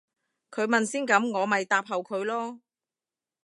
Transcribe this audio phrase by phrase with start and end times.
[0.49, 2.59] 佢問先噉我咪答後佢咯